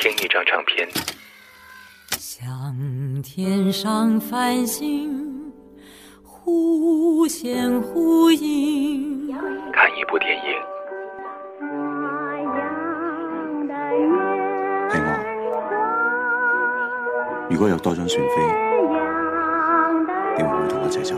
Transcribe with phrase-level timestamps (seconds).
[0.00, 0.88] 听一张唱片，
[2.18, 5.52] 像天上繁星
[6.24, 9.30] 忽现忽隐，
[9.74, 10.54] 看一部电影，
[14.88, 15.08] 係我。
[17.50, 18.36] 如果有多張船飛，
[20.38, 21.14] 你會唔會同我一齊走？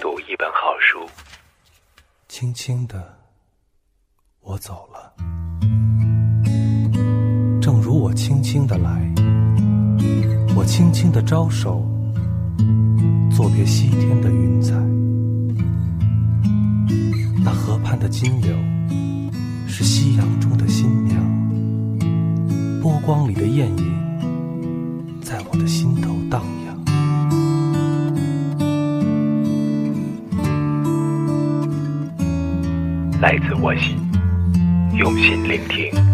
[0.00, 1.06] 读一本好书，
[2.28, 3.18] 轻轻的，
[4.40, 5.41] 我走了，正
[7.82, 9.12] 如我轻轻的来，
[10.54, 11.84] 我轻轻的招手，
[13.28, 14.72] 作别西天的云彩。
[17.44, 18.56] 那河畔的金柳，
[19.66, 21.20] 是夕阳中的新娘，
[22.80, 26.80] 波光里的艳影，在我的心头荡漾。
[33.20, 33.96] 来自我心，
[34.96, 36.11] 用心聆听。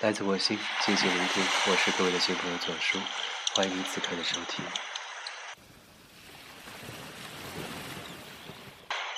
[0.00, 1.44] 来自我心，静静聆听。
[1.66, 2.98] 我是各位的新朋友左叔，
[3.54, 4.64] 欢迎您此刻的收听。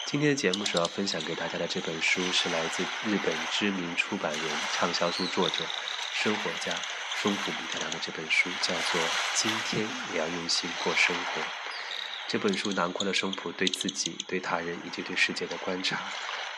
[0.06, 5.64] 今天的节目主要分享给大家的这本书是来自日本知名出版人、畅销书作者、
[6.14, 6.76] 生活家
[7.14, 9.00] 松浦弥太郎的这本书，叫做
[9.34, 11.40] 《今天也要用心过生活》。
[12.26, 16.00] 这本书囊括了松浦对自己、对他人以及对世界的观察，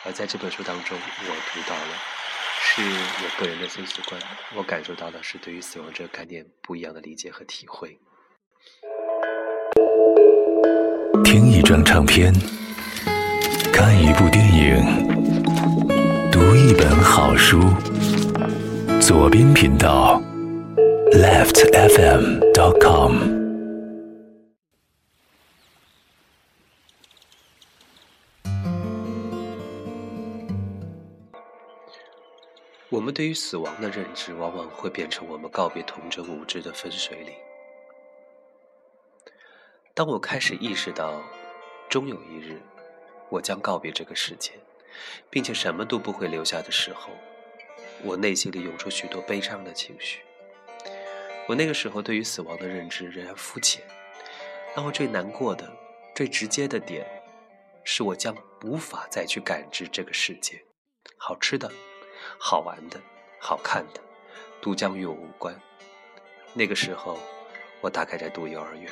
[0.03, 2.01] 而在这本书当中，我读到了。
[2.67, 4.19] 是我个人的生死观，
[4.57, 7.95] 我感受到的是对于死亡这个概念不一样的理解和体会。
[11.23, 12.33] 听一张唱片，
[13.71, 14.83] 看一部电影，
[16.31, 17.61] 读一本好书。
[18.99, 20.19] 左边频道
[21.13, 23.34] ，leftfm.com。
[33.05, 37.35] 我们对于死亡的认知，往往会变成我们告别童真无知的分水岭。
[39.93, 41.21] 当我开始意识到，
[41.87, 42.59] 终有一日，
[43.29, 44.53] 我将告别这个世界，
[45.29, 47.11] 并且什么都不会留下的时候，
[48.01, 50.21] 我内心里涌出许多悲伤的情绪。
[51.47, 53.83] 我那个时候对于死亡的认知仍然肤浅，
[54.75, 55.71] 让我最难过的、
[56.15, 57.05] 最直接的点，
[57.83, 60.65] 是我将无法再去感知这个世界，
[61.19, 61.71] 好吃的。
[62.37, 62.99] 好玩的、
[63.39, 64.01] 好看的，
[64.61, 65.53] 都将与我无关。
[66.53, 67.17] 那个时候，
[67.81, 68.91] 我大概在读幼儿园。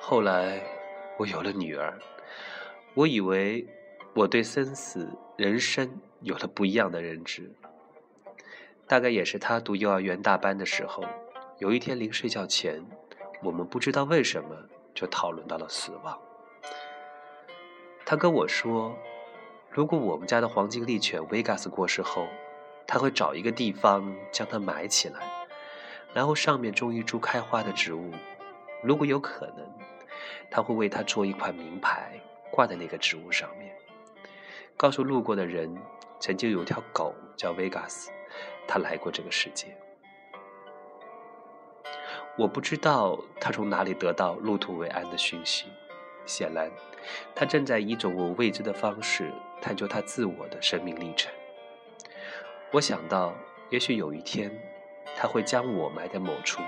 [0.00, 0.62] 后来，
[1.18, 1.98] 我有了女儿，
[2.94, 3.66] 我以为
[4.14, 7.50] 我对生死、人生有了不一样的认知。
[8.86, 11.04] 大概也是她读幼儿园大班的时候，
[11.58, 12.82] 有一天临睡觉前，
[13.42, 14.56] 我们不知道为什么
[14.94, 16.18] 就讨论到了死亡。
[18.10, 18.96] 他跟我说，
[19.70, 22.26] 如果我们家的黄金猎犬维加斯过世后，
[22.86, 25.46] 他会找一个地方将它埋起来，
[26.14, 28.10] 然后上面种一株开花的植物。
[28.82, 29.70] 如果有可能，
[30.50, 32.18] 他会为它做一块名牌，
[32.50, 33.76] 挂在那个植物上面，
[34.74, 35.76] 告诉路过的人，
[36.18, 38.10] 曾经有条狗叫维加斯，
[38.66, 39.76] 它来过这个世界。
[42.38, 45.66] 我不知道他从哪里得到入土为安的讯息。
[46.24, 46.70] 显然，
[47.34, 51.32] 他正在以一种我未知的方式探究他自我的生命历程。
[52.72, 53.34] 我想到，
[53.70, 54.50] 也许有一天，
[55.16, 56.62] 他会将我埋在某处，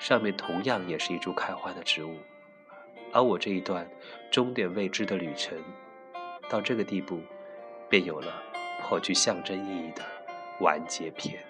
[0.00, 2.16] 上面同样也是一株开花的植物，
[3.12, 3.88] 而我这一段
[4.30, 5.58] 终点未知的旅程，
[6.48, 7.20] 到这个地步，
[7.88, 8.42] 便有了
[8.82, 10.02] 颇具象征意义的
[10.60, 11.42] 完结篇。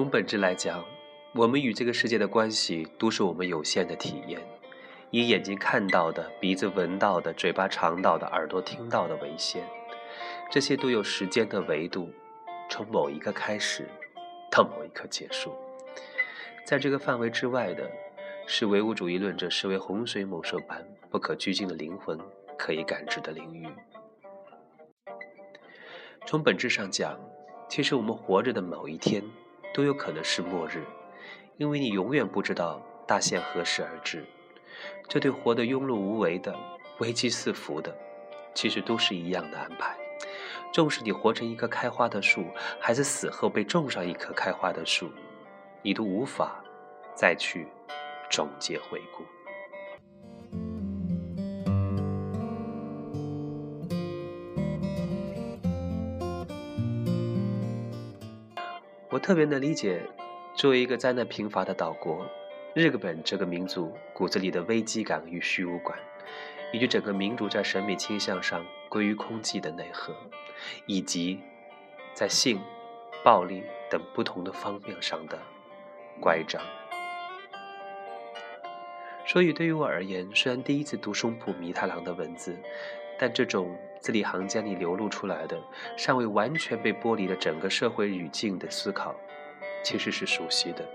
[0.00, 0.82] 从本质来讲，
[1.34, 4.40] 我们与这个世界的关系都是我们有限的体验，
[5.10, 9.62] 以眼睛看到的、鼻子闻到的、嘴巴尝到的、耳朵听到的为限。
[10.50, 12.10] 这些都有时间的维度，
[12.70, 13.86] 从某一个开始
[14.50, 15.54] 到某一刻结束。
[16.64, 17.86] 在这个范围之外的，
[18.46, 22.18] 是唯物主义论者视为洪水猛兽般不可拘禁的灵魂，
[22.56, 23.68] 可以感知的领域。
[26.24, 27.20] 从本质上讲，
[27.68, 29.22] 其实我们活着的某一天
[29.72, 30.84] 都有可能是末日，
[31.56, 34.24] 因为你永远不知道大限何时而至。
[35.08, 36.56] 这对活得庸碌无为的、
[36.98, 37.94] 危机四伏的，
[38.54, 39.96] 其实都是一样的安排。
[40.72, 42.44] 纵使你活成一棵开花的树，
[42.80, 45.10] 还是死后被种上一棵开花的树，
[45.82, 46.62] 你都无法
[47.14, 47.66] 再去
[48.30, 49.24] 总结回顾。
[59.10, 60.00] 我特别能理解，
[60.54, 62.24] 作为一个灾难贫乏的岛国，
[62.74, 65.98] 日本这个民族骨子里的危机感与虚无感，
[66.72, 70.14] 以及整个民族在审美倾向上归于空寂的内核，
[70.86, 71.40] 以及
[72.14, 72.60] 在性、
[73.24, 75.36] 暴力等不同的方面上的
[76.20, 76.62] 乖张。
[79.26, 82.56] 所以，对于我而言，虽然第一次读松浦弥太郎的文字，
[83.22, 85.60] 但这种字里行间里流露出来的、
[85.94, 89.14] 尚未完全被剥离的整个社会语境的思考，
[89.84, 90.88] 其实是熟悉的，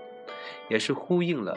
[0.68, 1.56] 也是呼应了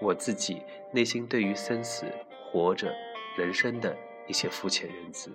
[0.00, 0.62] 我自己
[0.92, 2.06] 内心对于生死、
[2.52, 2.94] 活着、
[3.36, 3.96] 人生的
[4.28, 5.28] 一些肤浅认知。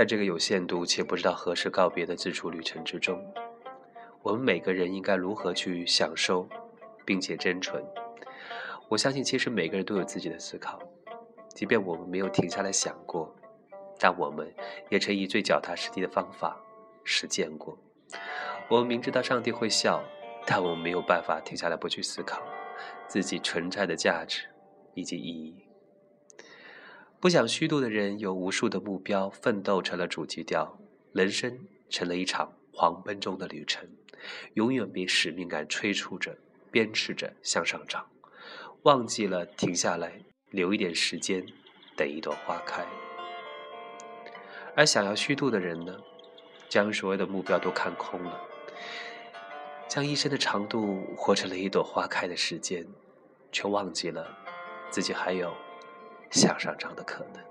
[0.00, 3.22] 在这个有限度且不知道何时告别的自处旅程之中，
[4.22, 6.48] 我们每个人应该如何去享受，
[7.04, 7.84] 并且真纯？
[8.88, 10.78] 我相信，其实每个人都有自己的思考，
[11.50, 13.36] 即便我们没有停下来想过，
[13.98, 14.50] 但我们
[14.88, 16.58] 也曾以最脚踏实地的方法
[17.04, 17.78] 实践过。
[18.70, 20.02] 我们明知道上帝会笑，
[20.46, 22.40] 但我们没有办法停下来不去思考
[23.06, 24.46] 自己存在的价值
[24.94, 25.66] 以及意义。
[27.20, 30.78] 不想虚度的人有无数的目标，奋斗成了主基调，
[31.12, 33.86] 人生成了一场狂奔中的旅程，
[34.54, 36.34] 永远被使命感催促着、
[36.70, 38.06] 鞭笞着向上涨，
[38.84, 41.44] 忘记了停下来，留一点时间，
[41.94, 42.86] 等一朵花开。
[44.74, 45.94] 而想要虚度的人呢，
[46.70, 48.40] 将所有的目标都看空了，
[49.86, 52.86] 将一生的长度活成了一朵花开的时间，
[53.52, 54.26] 却忘记了
[54.88, 55.52] 自己还有。
[56.30, 57.42] 向上涨的可能。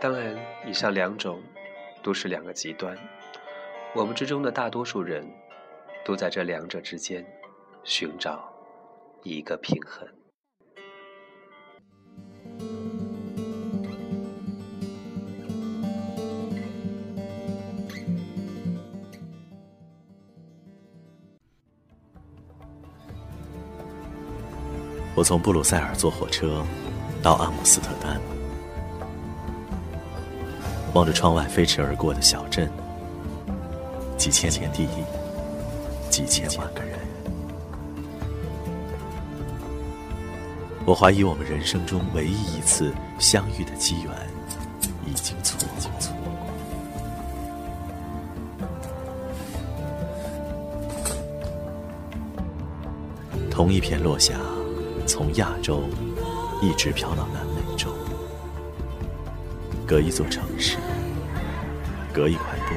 [0.00, 1.42] 当然，以上两种
[2.02, 2.94] 都是两个极端。
[3.94, 5.26] 我们之中的大多数人，
[6.04, 7.24] 都在这两者之间
[7.84, 8.52] 寻找
[9.22, 10.06] 一个平衡。
[25.16, 26.64] 我从布鲁塞尔坐火车
[27.22, 28.20] 到阿姆斯特丹，
[30.92, 32.68] 望着窗外飞驰而过的小镇，
[34.18, 34.88] 几千年地，
[36.10, 36.98] 几千万个人。
[40.84, 44.12] 我怀疑我们人生中唯一一次相遇的机缘
[45.06, 45.90] 已经错过。
[53.48, 54.34] 同一片落霞。
[55.06, 55.84] 从亚洲
[56.60, 57.94] 一直飘到南美洲，
[59.86, 60.76] 隔一座城市，
[62.12, 62.72] 隔一块玻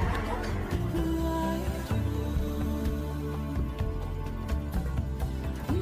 [5.72, 5.76] 璃，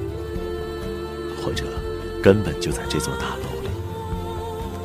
[1.42, 1.66] 或者
[2.22, 3.68] 根本就在这座大楼里，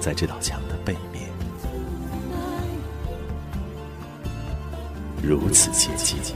[0.02, 1.30] 在这道墙的背面，
[5.22, 6.36] 如此接近，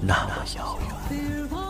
[0.00, 1.65] 那么遥远。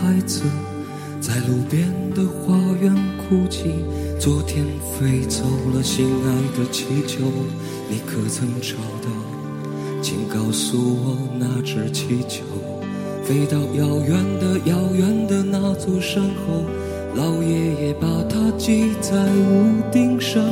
[0.00, 0.42] 孩子
[1.20, 3.70] 在路边的花园哭泣，
[4.20, 5.42] 昨天飞走
[5.74, 7.24] 了心爱的气球，
[7.88, 9.08] 你可曾找到？
[10.02, 12.44] 请告诉我那只气球
[13.24, 16.62] 飞到遥远的遥远的那座山后，
[17.14, 20.44] 老爷爷把它系在屋顶上，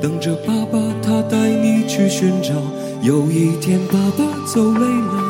[0.00, 2.54] 等着爸爸他带你去寻找。
[3.02, 5.29] 有一天爸爸走累了。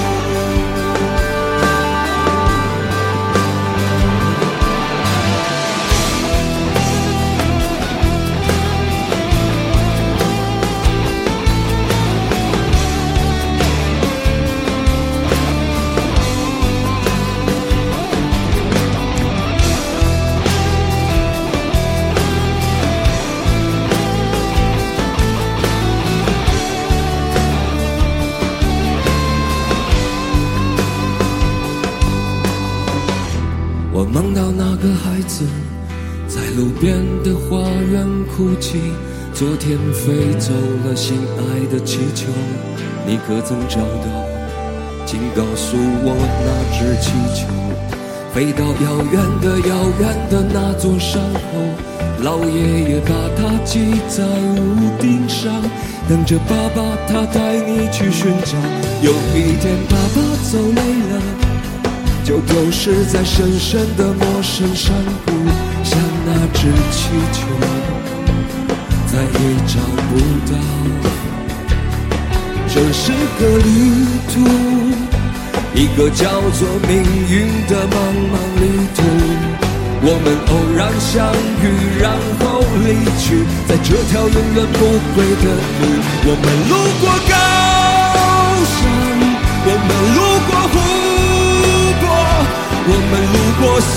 [40.03, 40.51] 飞走
[40.83, 41.41] 了心爱
[41.71, 42.25] 的气球，
[43.05, 44.25] 你可曾找到？
[45.05, 47.45] 请告诉我那只气球
[48.33, 51.61] 飞到遥远的遥远的那座山后，
[52.23, 55.53] 老爷爷把它系在屋顶上，
[56.09, 58.57] 等着爸爸他带你去寻找。
[59.03, 60.17] 有一天爸爸
[60.49, 60.81] 走累
[61.13, 61.21] 了。
[62.23, 65.31] 就丢失在深深的陌生山谷，
[65.83, 67.45] 像那只气球，
[69.11, 69.27] 再也
[69.67, 69.75] 找
[70.09, 70.11] 不
[70.49, 70.51] 到。
[72.73, 73.67] 这是个旅
[74.31, 74.33] 途，
[75.75, 77.33] 一个叫做命运
[77.67, 77.93] 的茫
[78.31, 78.63] 茫旅
[78.95, 78.97] 途。
[80.03, 81.11] 我们偶然相
[81.61, 81.63] 遇，
[81.99, 82.87] 然后离
[83.19, 84.79] 去，在这条永远不
[85.13, 85.83] 归的路。
[86.23, 87.33] 我们路过高
[88.65, 88.79] 山，
[89.67, 90.73] 我们路过湖
[91.99, 92.03] 泊。
[92.83, 93.93] 我们路过森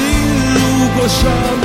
[0.00, 0.02] 林，
[0.54, 0.58] 路
[0.96, 1.20] 过沙
[1.60, 1.64] 漠，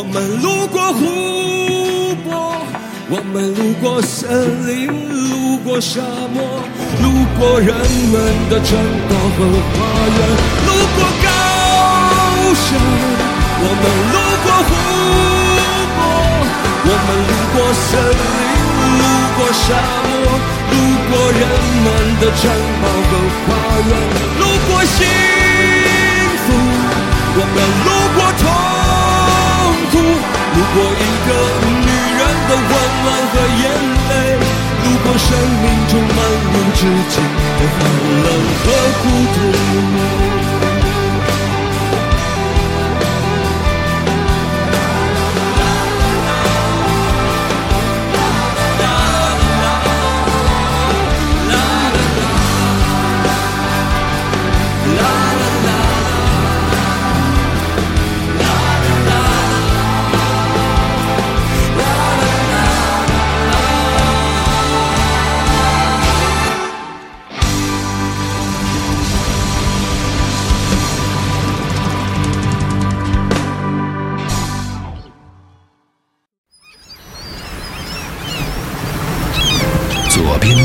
[0.00, 1.04] 我们路过湖
[2.24, 2.56] 泊，
[3.10, 6.00] 我们路过森林，路过沙
[6.32, 6.40] 漠，
[7.04, 7.04] 路
[7.38, 8.16] 过人们
[8.48, 9.84] 的城堡和花
[10.16, 10.20] 园，
[10.64, 11.28] 路过高
[12.56, 12.80] 山。
[13.60, 14.72] 我们路过湖
[15.92, 16.00] 泊，
[16.88, 18.40] 我们路过森林，
[18.96, 19.04] 路
[19.36, 19.76] 过沙
[20.08, 20.16] 漠，
[20.72, 20.74] 路
[21.10, 21.44] 过人
[21.84, 21.88] 们
[22.20, 22.48] 的城
[22.80, 23.12] 堡和
[23.44, 23.52] 花
[23.84, 23.92] 园，
[24.40, 24.96] 路过幸
[26.40, 26.48] 福。
[27.36, 28.79] 我们路过痛。
[30.60, 31.28] 路过一个
[31.64, 31.88] 女
[32.18, 32.62] 人的温
[33.02, 33.64] 暖和眼
[34.10, 34.12] 泪，
[34.84, 35.26] 路过生
[35.62, 36.18] 命中漫
[36.52, 37.16] 无止境
[37.56, 37.80] 的寒
[38.24, 38.26] 冷
[38.60, 38.64] 和
[39.00, 39.36] 孤独。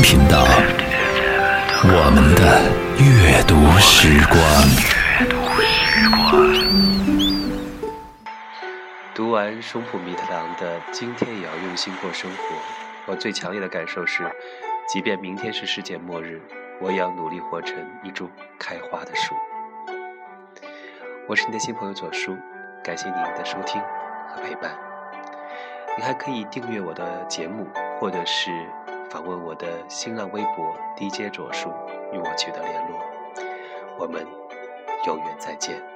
[0.08, 0.46] 频道，
[1.82, 2.62] 我们的
[3.02, 4.38] 阅读时光。
[9.12, 12.36] 读完松浦弥太郎的《今天也要用心过生活》，
[13.06, 14.32] 我最强烈的感受是，
[14.86, 16.40] 即便明天是世界末日，
[16.80, 19.34] 我也要努力活成一株开花的树。
[21.26, 22.36] 我是你的新朋友左叔，
[22.84, 23.82] 感谢您的收听
[24.28, 24.70] 和陪伴。
[25.98, 27.66] 你还可以订阅我的节目，
[27.98, 28.52] 或者是
[29.16, 31.70] 访问我的新浪微博 DJ 卓叔，
[32.12, 33.00] 与我取得联络。
[33.98, 34.26] 我们
[35.06, 35.95] 有缘再见。